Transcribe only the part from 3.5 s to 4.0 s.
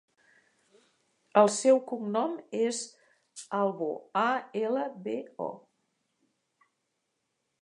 Albo: